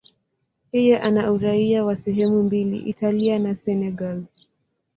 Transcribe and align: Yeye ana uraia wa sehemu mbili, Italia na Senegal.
Yeye 0.71 0.99
ana 0.99 1.31
uraia 1.31 1.85
wa 1.85 1.95
sehemu 1.95 2.43
mbili, 2.43 2.77
Italia 2.77 3.39
na 3.39 3.55
Senegal. 3.55 4.23